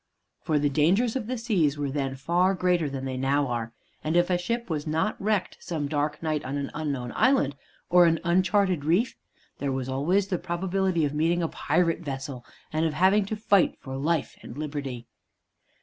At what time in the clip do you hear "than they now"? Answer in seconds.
2.89-3.45